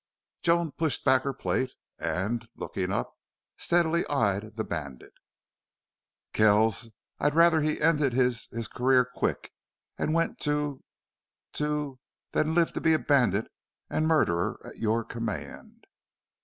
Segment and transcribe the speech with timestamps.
[0.41, 3.13] Joan pushed back her plate and, looking up,
[3.55, 5.13] steadily eyed the bandit.
[6.33, 6.89] "Kells,
[7.19, 9.51] I'd rather he ended his his career quick
[9.99, 10.83] and went to
[11.53, 11.99] to
[12.31, 13.51] than live to be a bandit
[13.91, 15.85] and murderer at your command."